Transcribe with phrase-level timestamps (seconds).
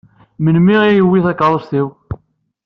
[0.43, 1.87] Melmi i yewwi takeṛṛust-iw?